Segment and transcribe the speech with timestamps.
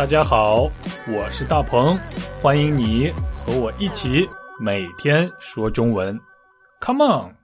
[0.00, 0.62] 大家好，
[1.14, 1.94] 我是大鹏，
[2.40, 4.26] 欢迎你和我一起
[4.58, 6.18] 每天说中文。
[6.80, 7.36] Come on，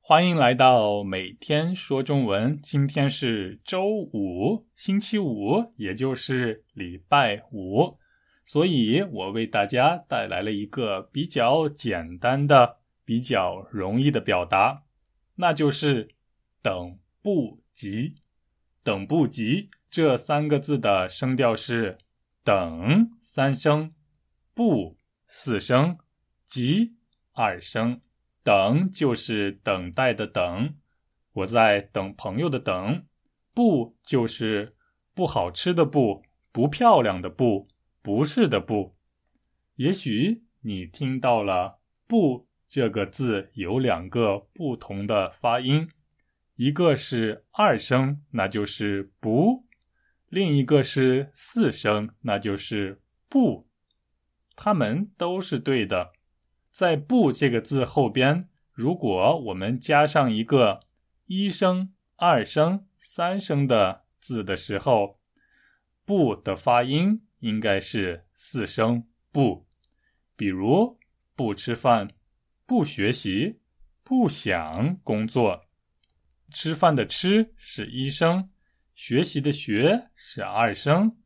[0.00, 2.58] 欢迎来到每天说中文。
[2.60, 7.96] 今天是周五，星期五，也就是礼拜五，
[8.44, 14.82] 所以我为大家带来了一个比较简单的、比较容易的表达，
[15.36, 16.08] 那就是
[16.60, 18.16] 等不及。
[18.84, 19.70] 等不及。
[19.90, 21.98] 这三个字的声调是
[22.44, 23.92] 等三声，
[24.54, 25.98] 不四声，
[26.44, 26.94] 急
[27.32, 28.00] 二声。
[28.42, 30.74] 等就是等待的等，
[31.32, 33.04] 我在等朋友的等。
[33.54, 34.76] 不就是
[35.14, 36.22] 不好吃的不，
[36.52, 37.68] 不漂亮的不，
[38.02, 38.94] 不是的不。
[39.76, 45.88] 也许你听到了“不”这个字有两个不同的发音，
[46.56, 49.66] 一个是二声，那就是不。
[50.28, 53.68] 另一个是四声，那就是不，
[54.56, 56.12] 它们都是对的。
[56.70, 60.80] 在“不”这个字后边，如果我们加上一个
[61.26, 65.20] 一声、二声、三声的字的时候
[66.04, 69.66] ，“不”的发音应该是四声“不”。
[70.36, 70.98] 比如
[71.36, 72.10] 不吃饭、
[72.66, 73.60] 不学习、
[74.02, 75.64] 不想工作。
[76.54, 78.48] 吃饭的“吃”是一声。
[78.94, 81.16] 学习的“学”是二声，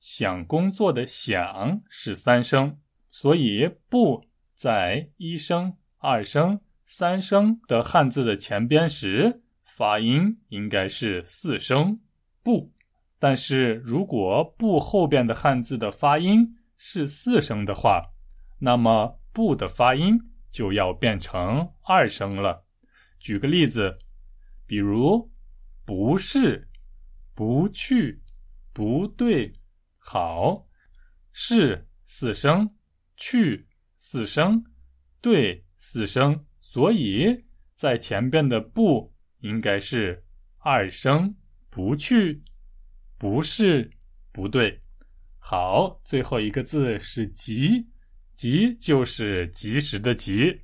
[0.00, 2.78] 想工作的“想”是三声，
[3.10, 4.24] 所以“不”
[4.56, 12.00] 在一声、二声、三声的汉字的前边时，发音应该是四声
[12.42, 12.72] “不”。
[13.20, 18.02] 但是如果“不”后边的汉字的发音是四声的话，
[18.58, 20.18] 那么“不”的发音
[20.50, 22.64] 就要变成二声了。
[23.20, 23.98] 举个例子，
[24.68, 25.28] 比如
[25.84, 26.64] “不是”。
[27.34, 28.20] 不去，
[28.72, 29.52] 不对，
[29.96, 30.66] 好，
[31.30, 32.68] 是四声，
[33.16, 34.64] 去四声，
[35.20, 37.44] 对四声，所以
[37.76, 40.24] 在前边的不应该是
[40.56, 41.32] 二声，
[41.70, 42.42] 不去，
[43.16, 43.88] 不是，
[44.32, 44.82] 不对，
[45.38, 47.86] 好，最后一个字是急，
[48.34, 50.60] 急就是及时的急，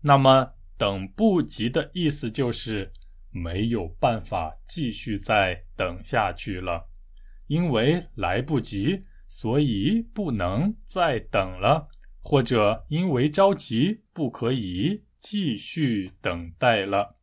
[0.00, 2.92] 那么等不及的意思就是。
[3.30, 6.88] 没有办法继续再等下去了，
[7.46, 11.88] 因为来不及，所以不能再等了；
[12.20, 17.16] 或者因为着急，不可以继续等待了，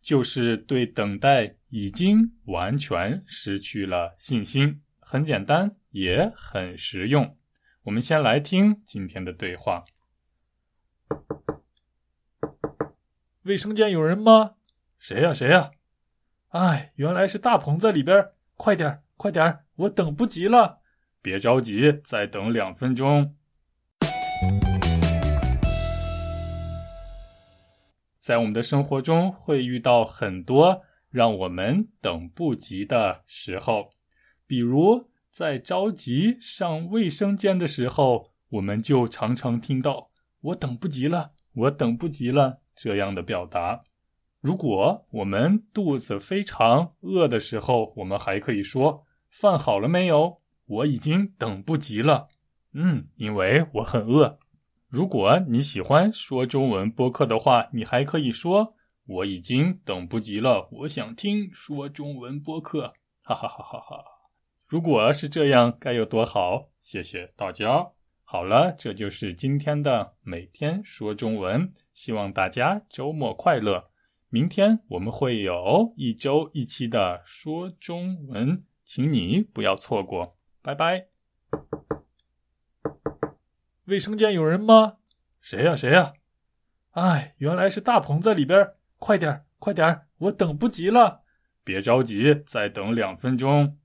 [0.00, 4.82] 就是对等待已经完全失去了信心。
[5.00, 7.36] 很简单，也很实用。
[7.84, 9.84] 我们先来听今天的对话：
[13.44, 14.56] 卫生间有人吗？
[14.98, 15.32] 谁呀？
[15.32, 15.70] 谁呀？
[16.48, 18.30] 哎，原来是大鹏在里边！
[18.56, 20.80] 快点，快点，我等不及了！
[21.22, 23.36] 别着急，再等两分钟。
[28.18, 33.92] 在我们的生活中，会遇到很多让我们等不及的时候，
[34.46, 40.10] 比如在着急上卫生间的时候，我们就常常听到
[40.42, 43.84] “我等不及了，我等不及了”这样的表达。
[44.40, 50.40] 如果我们肚子非常饿的时候，我们还可以说“饭好了没有？
[50.66, 52.28] 我已经等不及了。”
[52.72, 54.38] 嗯，因为我很饿。
[54.86, 58.74] 如果你喜欢说中文播客的话，你还可以说
[59.06, 64.04] “我已经等不及了，我想听说中文播客。”哈哈哈哈哈！
[64.66, 66.68] 如果是这样，该有多好！
[66.80, 67.90] 谢谢大家。
[68.22, 71.72] 好了，这就是今天的每天说中文。
[71.92, 73.87] 希望大家周末快乐。
[74.30, 81.06] 明天我们会有一周一期的说中文，请你不要错过，拜拜。
[83.86, 84.98] 卫生间有人吗？
[85.40, 85.74] 谁呀？
[85.74, 86.12] 谁呀？
[86.90, 88.74] 哎，原来是大鹏在里边！
[88.98, 91.22] 快点，快点，我等不及了！
[91.64, 93.77] 别着急，再等两分钟。